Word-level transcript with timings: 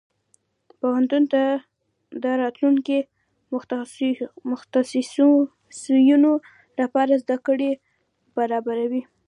پوهنتون 0.79 1.23
د 2.23 2.25
راتلونکي 2.41 2.99
متخصصينو 4.49 6.31
لپاره 6.79 7.13
زده 7.23 7.37
کړې 7.45 7.71
برابروي. 8.37 9.01